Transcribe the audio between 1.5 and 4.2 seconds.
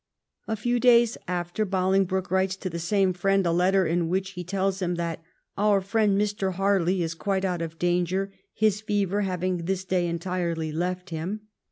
Bolingbroke writes to the same friend a letter in